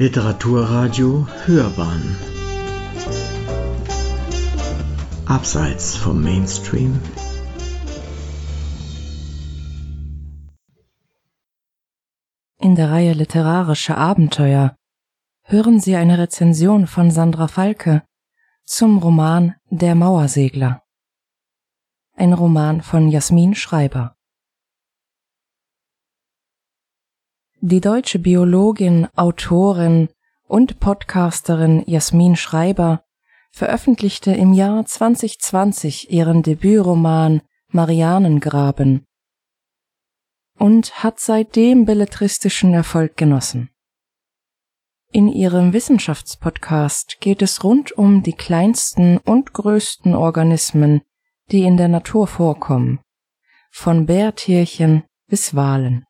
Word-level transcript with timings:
Literaturradio 0.00 1.26
Hörbahn 1.44 2.16
Abseits 5.26 5.96
vom 5.96 6.22
Mainstream 6.22 7.00
In 12.60 12.76
der 12.76 12.92
Reihe 12.92 13.12
Literarische 13.12 13.96
Abenteuer 13.96 14.76
hören 15.42 15.80
Sie 15.80 15.96
eine 15.96 16.16
Rezension 16.16 16.86
von 16.86 17.10
Sandra 17.10 17.48
Falke 17.48 18.04
zum 18.64 18.98
Roman 18.98 19.56
Der 19.70 19.96
Mauersegler. 19.96 20.84
Ein 22.14 22.34
Roman 22.34 22.82
von 22.82 23.08
Jasmin 23.08 23.56
Schreiber. 23.56 24.17
Die 27.60 27.80
deutsche 27.80 28.20
Biologin, 28.20 29.08
Autorin 29.16 30.10
und 30.46 30.78
Podcasterin 30.78 31.82
Jasmin 31.86 32.36
Schreiber 32.36 33.02
veröffentlichte 33.50 34.30
im 34.30 34.52
Jahr 34.52 34.86
2020 34.86 36.12
ihren 36.12 36.44
Debütroman 36.44 37.42
Marianengraben 37.72 39.06
und 40.56 41.02
hat 41.02 41.18
seitdem 41.18 41.84
belletristischen 41.84 42.74
Erfolg 42.74 43.16
genossen. 43.16 43.70
In 45.10 45.26
ihrem 45.26 45.72
Wissenschaftspodcast 45.72 47.18
geht 47.18 47.42
es 47.42 47.64
rund 47.64 47.90
um 47.90 48.22
die 48.22 48.34
kleinsten 48.34 49.18
und 49.18 49.52
größten 49.52 50.14
Organismen, 50.14 51.02
die 51.50 51.64
in 51.64 51.76
der 51.76 51.88
Natur 51.88 52.28
vorkommen, 52.28 53.00
von 53.72 54.06
Bärtierchen 54.06 55.02
bis 55.26 55.56
Walen. 55.56 56.04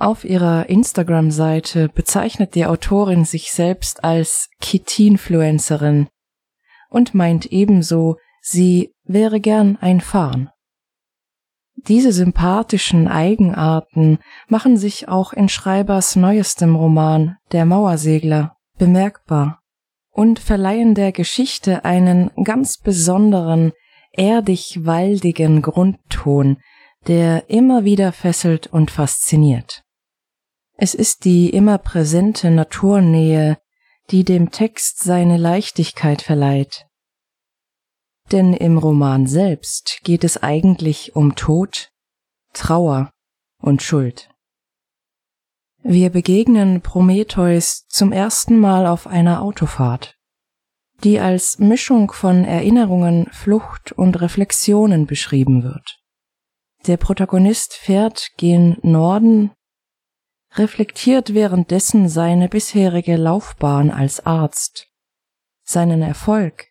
Auf 0.00 0.24
ihrer 0.24 0.70
Instagram-Seite 0.70 1.90
bezeichnet 1.90 2.54
die 2.54 2.64
Autorin 2.64 3.26
sich 3.26 3.52
selbst 3.52 4.02
als 4.02 4.48
Kitinfluencerin 4.62 6.08
und 6.88 7.14
meint 7.14 7.44
ebenso, 7.52 8.16
sie 8.40 8.94
wäre 9.04 9.40
gern 9.40 9.76
ein 9.78 10.00
Farn. 10.00 10.48
Diese 11.74 12.12
sympathischen 12.12 13.08
Eigenarten 13.08 14.20
machen 14.48 14.78
sich 14.78 15.08
auch 15.08 15.34
in 15.34 15.50
Schreibers 15.50 16.16
neuestem 16.16 16.76
Roman 16.76 17.36
Der 17.52 17.66
Mauersegler 17.66 18.56
bemerkbar 18.78 19.60
und 20.12 20.38
verleihen 20.38 20.94
der 20.94 21.12
Geschichte 21.12 21.84
einen 21.84 22.30
ganz 22.42 22.78
besonderen, 22.78 23.72
erdig-waldigen 24.12 25.60
Grundton, 25.60 26.56
der 27.06 27.50
immer 27.50 27.84
wieder 27.84 28.12
fesselt 28.12 28.66
und 28.66 28.90
fasziniert. 28.90 29.82
Es 30.82 30.94
ist 30.94 31.26
die 31.26 31.50
immer 31.50 31.76
präsente 31.76 32.50
Naturnähe, 32.50 33.58
die 34.10 34.24
dem 34.24 34.50
Text 34.50 35.00
seine 35.00 35.36
Leichtigkeit 35.36 36.22
verleiht. 36.22 36.86
Denn 38.32 38.54
im 38.54 38.78
Roman 38.78 39.26
selbst 39.26 40.00
geht 40.04 40.24
es 40.24 40.42
eigentlich 40.42 41.14
um 41.14 41.36
Tod, 41.36 41.90
Trauer 42.54 43.10
und 43.60 43.82
Schuld. 43.82 44.30
Wir 45.82 46.08
begegnen 46.08 46.80
Prometheus 46.80 47.84
zum 47.88 48.10
ersten 48.10 48.58
Mal 48.58 48.86
auf 48.86 49.06
einer 49.06 49.42
Autofahrt, 49.42 50.16
die 51.04 51.20
als 51.20 51.58
Mischung 51.58 52.10
von 52.10 52.46
Erinnerungen, 52.46 53.28
Flucht 53.32 53.92
und 53.92 54.18
Reflexionen 54.18 55.04
beschrieben 55.04 55.62
wird. 55.62 55.98
Der 56.86 56.96
Protagonist 56.96 57.74
fährt 57.74 58.30
gen 58.38 58.78
Norden 58.80 59.50
reflektiert 60.56 61.34
währenddessen 61.34 62.08
seine 62.08 62.48
bisherige 62.48 63.16
Laufbahn 63.16 63.90
als 63.90 64.24
Arzt, 64.26 64.88
seinen 65.62 66.02
Erfolg 66.02 66.68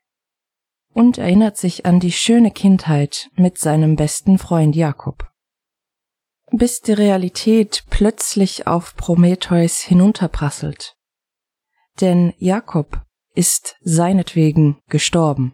und 0.93 1.17
erinnert 1.17 1.57
sich 1.57 1.85
an 1.85 1.99
die 1.99 2.11
schöne 2.11 2.51
Kindheit 2.51 3.29
mit 3.35 3.57
seinem 3.57 3.95
besten 3.95 4.37
Freund 4.37 4.75
Jakob. 4.75 5.29
Bis 6.51 6.81
die 6.81 6.93
Realität 6.93 7.85
plötzlich 7.89 8.65
auf 8.67 8.95
Prometheus 8.95 9.79
hinunterprasselt. 9.79 10.97
Denn 12.01 12.33
Jakob 12.37 13.03
ist 13.35 13.77
seinetwegen 13.81 14.79
gestorben. 14.87 15.53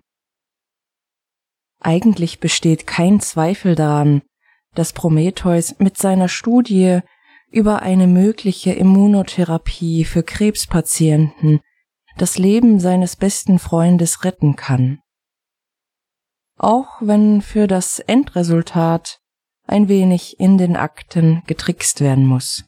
Eigentlich 1.82 2.40
besteht 2.40 2.88
kein 2.88 3.20
Zweifel 3.20 3.76
daran, 3.76 4.24
dass 4.74 4.94
Prometheus 4.94 5.78
mit 5.80 5.98
seiner 5.98 6.30
Studie 6.30 7.02
über 7.52 7.82
eine 7.82 8.08
mögliche 8.08 8.74
Immunotherapie 8.74 10.06
für 10.06 10.24
Krebspatienten 10.24 11.62
das 12.18 12.38
Leben 12.38 12.80
seines 12.80 13.16
besten 13.16 13.60
Freundes 13.60 14.24
retten 14.24 14.56
kann. 14.56 15.00
Auch 16.58 17.02
wenn 17.02 17.42
für 17.42 17.68
das 17.68 18.00
Endresultat 18.00 19.20
ein 19.68 19.90
wenig 19.90 20.40
in 20.40 20.58
den 20.58 20.76
Akten 20.76 21.44
getrickst 21.48 22.02
werden 22.02 22.26
muss. 22.26 22.66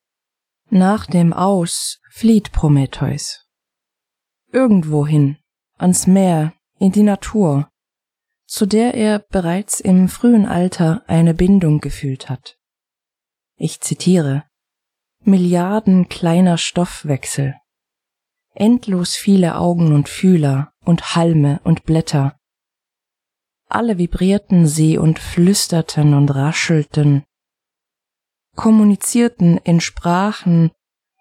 Nach 0.69 1.05
dem 1.05 1.31
Aus 1.31 2.01
flieht 2.09 2.51
Prometheus. 2.51 3.45
Irgendwohin, 4.51 5.37
ans 5.77 6.07
Meer, 6.07 6.53
in 6.79 6.91
die 6.91 7.03
Natur, 7.03 7.69
zu 8.45 8.65
der 8.65 8.93
er 8.93 9.19
bereits 9.19 9.79
im 9.79 10.09
frühen 10.09 10.45
Alter 10.45 11.03
eine 11.07 11.33
Bindung 11.33 11.79
gefühlt 11.79 12.29
hat. 12.29 12.57
Ich 13.55 13.81
zitiere 13.81 14.46
Milliarden 15.23 16.09
kleiner 16.09 16.57
Stoffwechsel, 16.57 17.55
endlos 18.53 19.15
viele 19.15 19.57
Augen 19.57 19.93
und 19.93 20.09
Fühler 20.09 20.71
und 20.85 21.15
Halme 21.15 21.59
und 21.63 21.83
Blätter. 21.83 22.39
Alle 23.69 23.97
vibrierten 23.97 24.65
sie 24.67 24.97
und 24.97 25.19
flüsterten 25.19 26.13
und 26.13 26.29
raschelten, 26.29 27.25
kommunizierten 28.55 29.57
in 29.57 29.81
Sprachen, 29.81 30.71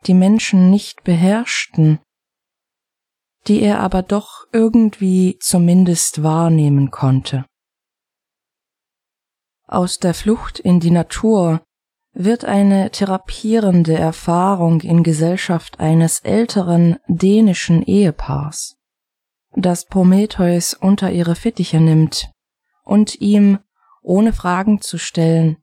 die 0.06 0.14
Menschen 0.14 0.70
nicht 0.70 1.02
beherrschten, 1.02 1.98
die 3.48 3.60
er 3.60 3.80
aber 3.80 4.02
doch 4.02 4.46
irgendwie 4.52 5.38
zumindest 5.40 6.22
wahrnehmen 6.22 6.90
konnte. 6.90 7.44
Aus 9.66 9.98
der 9.98 10.14
Flucht 10.14 10.60
in 10.60 10.78
die 10.78 10.92
Natur 10.92 11.65
wird 12.18 12.46
eine 12.46 12.90
therapierende 12.90 13.94
Erfahrung 13.94 14.80
in 14.80 15.02
Gesellschaft 15.02 15.80
eines 15.80 16.20
älteren 16.20 16.96
dänischen 17.08 17.82
Ehepaars, 17.82 18.78
das 19.54 19.84
Prometheus 19.84 20.72
unter 20.72 21.12
ihre 21.12 21.34
Fittiche 21.34 21.78
nimmt 21.78 22.30
und 22.84 23.20
ihm, 23.20 23.58
ohne 24.02 24.32
Fragen 24.32 24.80
zu 24.80 24.96
stellen, 24.96 25.58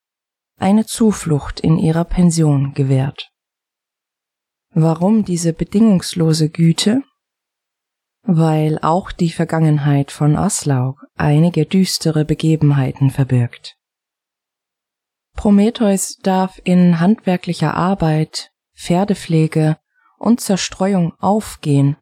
eine 0.57 0.85
Zuflucht 0.85 1.59
in 1.59 1.79
ihrer 1.79 2.05
Pension 2.05 2.75
gewährt. 2.75 3.31
Warum 4.75 5.25
diese 5.25 5.53
bedingungslose 5.53 6.49
Güte? 6.49 7.01
Weil 8.21 8.77
auch 8.83 9.11
die 9.11 9.31
Vergangenheit 9.31 10.11
von 10.11 10.35
Aslaug 10.35 11.03
einige 11.15 11.65
düstere 11.65 12.25
Begebenheiten 12.25 13.09
verbirgt. 13.09 13.75
Prometheus 15.35 16.17
darf 16.17 16.59
in 16.63 16.99
handwerklicher 16.99 17.73
Arbeit, 17.73 18.51
Pferdepflege 18.75 19.77
und 20.17 20.39
Zerstreuung 20.39 21.13
aufgehen, 21.19 21.97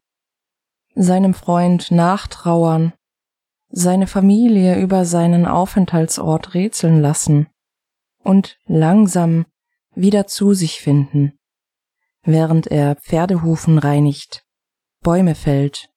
seinem 0.94 1.34
Freund 1.34 1.90
nachtrauern, 1.90 2.92
seine 3.68 4.06
Familie 4.06 4.78
über 4.78 5.04
seinen 5.04 5.46
Aufenthaltsort 5.46 6.54
rätseln 6.54 7.00
lassen 7.00 7.48
und 8.22 8.58
langsam 8.66 9.46
wieder 9.94 10.26
zu 10.26 10.54
sich 10.54 10.80
finden, 10.80 11.38
während 12.22 12.66
er 12.66 12.96
Pferdehufen 12.96 13.78
reinigt, 13.78 14.44
Bäume 15.00 15.34
fällt 15.34 15.88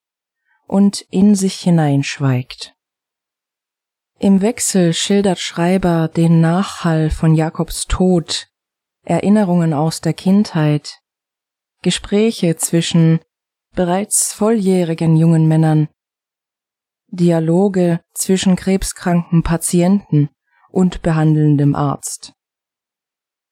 und 0.68 1.02
in 1.12 1.36
sich 1.36 1.60
hineinschweigt. 1.60 2.75
Im 4.18 4.42
Wechsel 4.42 4.94
schildert 4.94 5.40
Schreiber 5.40 6.08
den 6.08 6.40
Nachhall 6.40 7.10
von 7.10 7.36
Jakobs 7.36 7.86
Tod, 7.86 8.48
Erinnerungen 9.04 9.74
aus 9.74 10.00
der 10.00 10.14
Kindheit, 10.14 11.02
Gespräche 11.82 12.56
zwischen 12.56 13.20
bereits 13.76 14.32
volljährigen 14.32 15.18
jungen 15.18 15.50
Männern, 15.50 15.90
Dialoge 17.08 18.00
zwischen 18.14 18.56
krebskranken 18.56 19.44
Patienten 19.44 20.30
und 20.70 21.02
behandelndem 21.02 21.76
Arzt. 21.76 22.34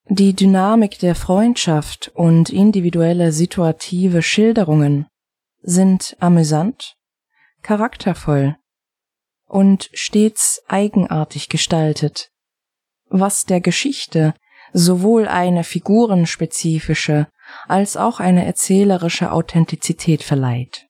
Die 0.08 0.34
Dynamik 0.34 0.98
der 1.00 1.16
Freundschaft 1.16 2.10
und 2.16 2.50
individuelle 2.50 3.34
situative 3.34 4.22
Schilderungen 4.22 5.08
sind 5.62 6.16
amüsant, 6.20 6.96
charaktervoll 7.62 8.58
und 9.54 9.92
stets 9.94 10.64
eigenartig 10.68 11.48
gestaltet, 11.48 12.32
was 13.10 13.46
der 13.46 13.62
Geschichte 13.62 14.34
sowohl 14.74 15.28
eine 15.28 15.64
figurenspezifische 15.64 17.28
als 17.68 17.96
auch 17.96 18.20
eine 18.20 18.46
erzählerische 18.46 19.32
Authentizität 19.32 20.24
verleiht. 20.24 20.88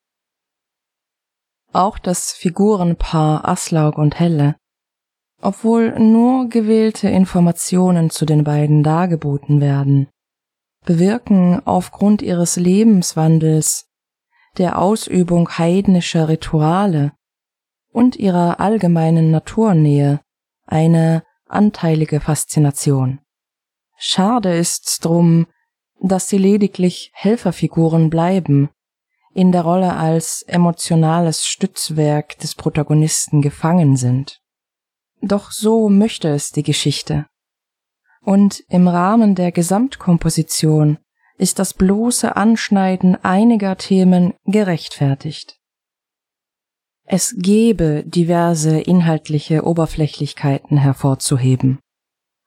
Auch 1.73 1.99
das 1.99 2.31
Figurenpaar 2.31 3.45
Aslaug 3.45 3.97
und 3.97 4.17
Helle, 4.17 4.55
obwohl 5.41 5.99
nur 5.99 6.47
gewählte 6.47 7.09
Informationen 7.09 8.11
zu 8.11 8.25
den 8.25 8.45
beiden 8.45 8.81
dargeboten 8.81 9.59
werden, 9.59 10.07
bewirken 10.85 11.61
aufgrund 11.65 12.21
ihres 12.21 12.55
Lebenswandels, 12.55 13.89
der 14.57 14.79
Ausübung 14.79 15.49
heidnischer 15.57 16.29
Rituale 16.29 17.11
und 17.93 18.17
ihrer 18.17 18.59
allgemeinen 18.59 19.31
Naturnähe 19.31 20.19
eine 20.65 21.23
anteilige 21.47 22.19
Faszination. 22.19 23.19
Schade 23.97 24.53
ist's 24.53 24.99
drum, 24.99 25.47
dass 26.01 26.27
sie 26.27 26.37
lediglich 26.37 27.11
Helferfiguren 27.13 28.09
bleiben, 28.09 28.69
in 29.33 29.51
der 29.51 29.61
Rolle 29.61 29.95
als 29.95 30.41
emotionales 30.43 31.45
Stützwerk 31.45 32.37
des 32.39 32.55
Protagonisten 32.55 33.41
gefangen 33.41 33.95
sind. 33.95 34.41
Doch 35.21 35.51
so 35.51 35.89
möchte 35.89 36.27
es 36.29 36.51
die 36.51 36.63
Geschichte. 36.63 37.25
Und 38.21 38.63
im 38.69 38.87
Rahmen 38.87 39.35
der 39.35 39.51
Gesamtkomposition 39.51 40.97
ist 41.37 41.59
das 41.59 41.73
bloße 41.73 42.35
Anschneiden 42.35 43.15
einiger 43.23 43.77
Themen 43.77 44.33
gerechtfertigt. 44.45 45.59
Es 47.05 47.35
gebe 47.37 48.03
diverse 48.05 48.79
inhaltliche 48.79 49.65
Oberflächlichkeiten 49.65 50.77
hervorzuheben. 50.77 51.79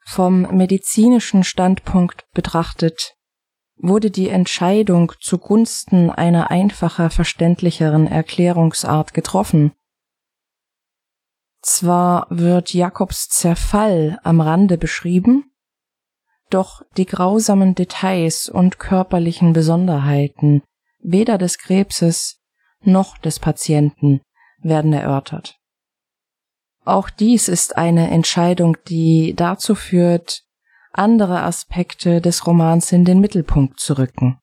Vom 0.04 0.42
medizinischen 0.56 1.44
Standpunkt 1.44 2.24
betrachtet 2.32 3.14
wurde 3.76 4.10
die 4.10 4.28
Entscheidung 4.28 5.12
zugunsten 5.20 6.10
einer 6.10 6.50
einfacher 6.50 7.10
verständlicheren 7.10 8.06
Erklärungsart 8.06 9.12
getroffen. 9.12 9.72
Zwar 11.60 12.26
wird 12.30 12.72
Jakobs 12.72 13.28
Zerfall 13.28 14.18
am 14.22 14.40
Rande 14.40 14.78
beschrieben, 14.78 15.52
doch 16.48 16.82
die 16.96 17.06
grausamen 17.06 17.74
Details 17.74 18.48
und 18.48 18.78
körperlichen 18.78 19.52
Besonderheiten 19.52 20.62
weder 21.00 21.36
des 21.36 21.58
Krebses 21.58 22.40
noch 22.80 23.18
des 23.18 23.40
Patienten 23.40 24.20
werden 24.58 24.92
erörtert. 24.92 25.58
Auch 26.84 27.10
dies 27.10 27.48
ist 27.48 27.76
eine 27.76 28.10
Entscheidung, 28.10 28.76
die 28.88 29.34
dazu 29.34 29.74
führt, 29.74 30.42
andere 30.92 31.42
Aspekte 31.42 32.20
des 32.20 32.46
Romans 32.46 32.92
in 32.92 33.04
den 33.04 33.20
Mittelpunkt 33.20 33.80
zu 33.80 33.98
rücken. 33.98 34.38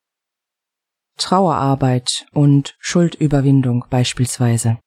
Trauerarbeit 1.16 2.26
und 2.32 2.76
Schuldüberwindung 2.78 3.86
beispielsweise. 3.88 4.78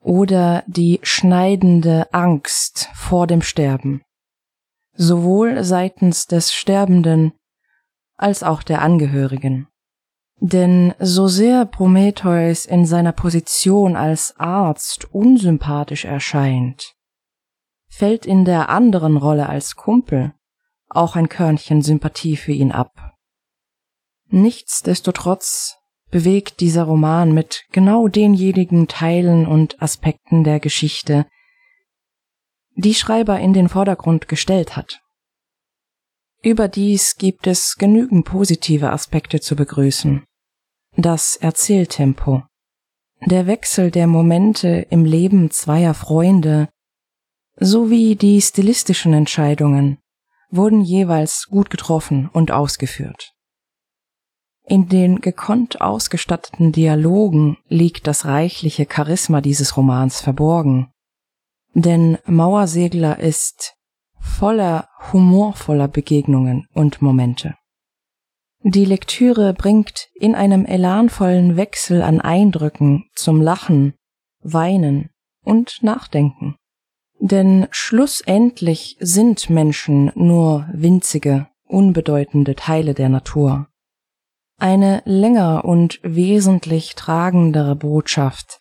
Oder 0.00 0.62
die 0.66 1.00
schneidende 1.02 2.12
Angst 2.12 2.88
vor 2.94 3.26
dem 3.26 3.42
Sterben, 3.42 4.02
sowohl 4.92 5.64
seitens 5.64 6.26
des 6.26 6.52
Sterbenden 6.52 7.32
als 8.16 8.42
auch 8.42 8.62
der 8.62 8.82
Angehörigen. 8.82 9.68
Denn 10.38 10.94
so 10.98 11.28
sehr 11.28 11.64
Prometheus 11.64 12.66
in 12.66 12.84
seiner 12.84 13.12
Position 13.12 13.96
als 13.96 14.34
Arzt 14.38 15.12
unsympathisch 15.12 16.04
erscheint, 16.04 16.94
fällt 17.88 18.26
in 18.26 18.44
der 18.44 18.68
anderen 18.68 19.16
Rolle 19.16 19.48
als 19.48 19.76
Kumpel 19.76 20.34
auch 20.88 21.16
ein 21.16 21.28
Körnchen 21.28 21.82
Sympathie 21.82 22.36
für 22.36 22.52
ihn 22.52 22.70
ab. 22.70 23.14
Nichtsdestotrotz 24.28 25.76
bewegt 26.10 26.60
dieser 26.60 26.84
Roman 26.84 27.32
mit 27.32 27.64
genau 27.72 28.08
denjenigen 28.08 28.88
Teilen 28.88 29.46
und 29.46 29.82
Aspekten 29.82 30.44
der 30.44 30.60
Geschichte, 30.60 31.26
die 32.74 32.94
Schreiber 32.94 33.40
in 33.40 33.52
den 33.52 33.68
Vordergrund 33.68 34.28
gestellt 34.28 34.76
hat. 34.76 35.00
Überdies 36.46 37.16
gibt 37.16 37.48
es 37.48 37.74
genügend 37.74 38.24
positive 38.24 38.92
Aspekte 38.92 39.40
zu 39.40 39.56
begrüßen. 39.56 40.22
Das 40.96 41.34
Erzähltempo, 41.34 42.44
der 43.20 43.48
Wechsel 43.48 43.90
der 43.90 44.06
Momente 44.06 44.86
im 44.90 45.04
Leben 45.04 45.50
zweier 45.50 45.92
Freunde 45.92 46.68
sowie 47.56 48.14
die 48.14 48.40
stilistischen 48.40 49.12
Entscheidungen 49.12 49.98
wurden 50.48 50.82
jeweils 50.82 51.46
gut 51.50 51.68
getroffen 51.68 52.30
und 52.32 52.52
ausgeführt. 52.52 53.32
In 54.68 54.88
den 54.88 55.20
gekonnt 55.20 55.80
ausgestatteten 55.80 56.70
Dialogen 56.70 57.58
liegt 57.66 58.06
das 58.06 58.24
reichliche 58.24 58.86
Charisma 58.88 59.40
dieses 59.40 59.76
Romans 59.76 60.20
verborgen. 60.20 60.92
Denn 61.74 62.18
Mauersegler 62.24 63.18
ist 63.18 63.76
voller 64.26 64.88
humorvoller 65.12 65.88
Begegnungen 65.88 66.66
und 66.74 67.00
Momente. 67.00 67.54
Die 68.62 68.84
Lektüre 68.84 69.54
bringt 69.54 70.08
in 70.14 70.34
einem 70.34 70.66
elanvollen 70.66 71.56
Wechsel 71.56 72.02
an 72.02 72.20
Eindrücken 72.20 73.04
zum 73.14 73.40
Lachen, 73.40 73.94
Weinen 74.42 75.10
und 75.44 75.82
Nachdenken. 75.82 76.56
Denn 77.20 77.68
schlussendlich 77.70 78.96
sind 79.00 79.48
Menschen 79.48 80.10
nur 80.14 80.68
winzige, 80.72 81.46
unbedeutende 81.64 82.54
Teile 82.56 82.92
der 82.92 83.08
Natur. 83.08 83.68
Eine 84.58 85.02
länger 85.04 85.64
und 85.64 86.00
wesentlich 86.02 86.94
tragendere 86.94 87.76
Botschaft, 87.76 88.58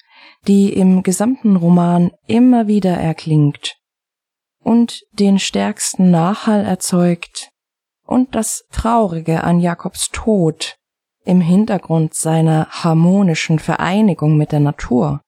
die 0.47 0.71
im 0.71 1.03
gesamten 1.03 1.56
Roman 1.56 2.12
immer 2.27 2.67
wieder 2.67 2.95
erklingt, 2.95 3.75
und 4.65 5.03
den 5.12 5.38
stärksten 5.38 6.09
Nachhall 6.09 6.65
erzeugt 6.65 7.51
und 8.03 8.33
das 8.33 8.65
Traurige 8.71 9.44
an 9.44 9.59
Jakobs 9.59 10.09
Tod 10.12 10.77
im 11.23 11.39
Hintergrund 11.39 12.15
seiner 12.15 12.67
harmonischen 12.71 13.59
Vereinigung 13.59 14.38
mit 14.38 14.51
der 14.51 14.59
Natur 14.59 15.21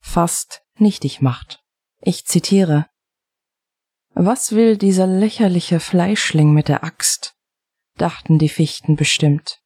fast 0.00 0.62
nichtig 0.78 1.22
macht. 1.22 1.60
Ich 2.00 2.26
zitiere 2.26 2.86
Was 4.14 4.50
will 4.50 4.76
dieser 4.76 5.06
lächerliche 5.06 5.78
Fleischling 5.78 6.52
mit 6.52 6.66
der 6.66 6.82
Axt? 6.82 7.34
dachten 7.98 8.40
die 8.40 8.48
Fichten 8.48 8.96
bestimmt. 8.96 9.60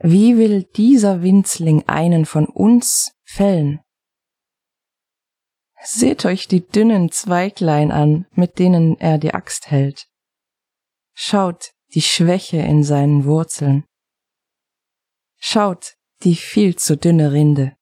Wie 0.00 0.36
will 0.36 0.64
dieser 0.64 1.22
Winzling 1.22 1.88
einen 1.88 2.26
von 2.26 2.44
uns 2.44 3.14
fällen? 3.24 3.80
Seht 5.84 6.24
euch 6.24 6.46
die 6.46 6.66
dünnen 6.66 7.10
Zweiglein 7.10 7.90
an, 7.90 8.26
mit 8.32 8.60
denen 8.60 9.00
er 9.00 9.18
die 9.18 9.34
Axt 9.34 9.70
hält. 9.70 10.06
Schaut 11.12 11.72
die 11.94 12.02
Schwäche 12.02 12.58
in 12.58 12.84
seinen 12.84 13.24
Wurzeln. 13.24 13.84
Schaut 15.38 15.96
die 16.22 16.36
viel 16.36 16.76
zu 16.76 16.96
dünne 16.96 17.32
Rinde. 17.32 17.76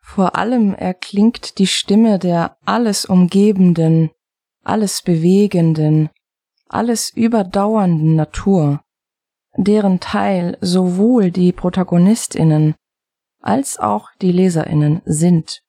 Vor 0.00 0.36
allem 0.36 0.74
erklingt 0.74 1.58
die 1.58 1.66
Stimme 1.66 2.18
der 2.18 2.56
alles 2.64 3.04
umgebenden, 3.04 4.10
alles 4.64 5.02
bewegenden, 5.02 6.08
alles 6.66 7.10
überdauernden 7.10 8.16
Natur, 8.16 8.82
deren 9.54 10.00
Teil 10.00 10.56
sowohl 10.62 11.30
die 11.30 11.52
Protagonistinnen 11.52 12.74
als 13.40 13.78
auch 13.78 14.08
die 14.22 14.32
Leserinnen 14.32 15.02
sind 15.04 15.62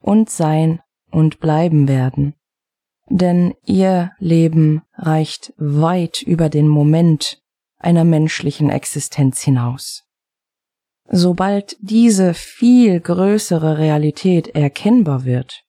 und 0.00 0.30
sein 0.30 0.80
und 1.10 1.40
bleiben 1.40 1.88
werden. 1.88 2.34
Denn 3.08 3.54
ihr 3.64 4.12
Leben 4.18 4.82
reicht 4.94 5.52
weit 5.56 6.22
über 6.22 6.48
den 6.48 6.68
Moment 6.68 7.40
einer 7.78 8.04
menschlichen 8.04 8.70
Existenz 8.70 9.42
hinaus. 9.42 10.04
Sobald 11.08 11.76
diese 11.80 12.34
viel 12.34 13.00
größere 13.00 13.78
Realität 13.78 14.54
erkennbar 14.54 15.24
wird, 15.24 15.64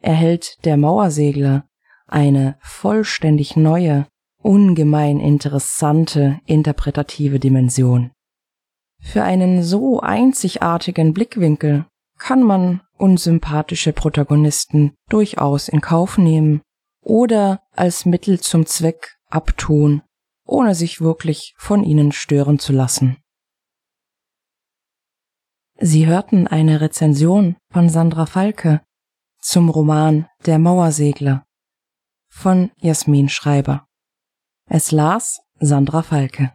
erhält 0.00 0.64
der 0.64 0.76
Mauersegler 0.76 1.64
eine 2.06 2.56
vollständig 2.60 3.56
neue, 3.56 4.06
ungemein 4.38 5.18
interessante 5.18 6.38
interpretative 6.46 7.40
Dimension. 7.40 8.12
Für 9.00 9.24
einen 9.24 9.64
so 9.64 10.00
einzigartigen 10.00 11.12
Blickwinkel 11.12 11.86
kann 12.22 12.42
man 12.44 12.82
unsympathische 12.98 13.92
Protagonisten 13.92 14.94
durchaus 15.08 15.66
in 15.66 15.80
Kauf 15.80 16.18
nehmen 16.18 16.62
oder 17.00 17.62
als 17.72 18.06
Mittel 18.06 18.38
zum 18.38 18.64
Zweck 18.64 19.16
abtun, 19.28 20.02
ohne 20.46 20.76
sich 20.76 21.00
wirklich 21.00 21.54
von 21.58 21.82
ihnen 21.82 22.12
stören 22.12 22.60
zu 22.60 22.72
lassen. 22.72 23.16
Sie 25.80 26.06
hörten 26.06 26.46
eine 26.46 26.80
Rezension 26.80 27.56
von 27.72 27.88
Sandra 27.88 28.26
Falke 28.26 28.82
zum 29.40 29.68
Roman 29.68 30.28
Der 30.46 30.60
Mauersegler 30.60 31.44
von 32.28 32.70
Jasmin 32.76 33.28
Schreiber. 33.28 33.88
Es 34.70 34.92
las 34.92 35.40
Sandra 35.58 36.04
Falke. 36.04 36.54